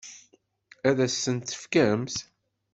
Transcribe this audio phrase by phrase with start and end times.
[0.87, 2.15] Ad as-tent-tefkemt?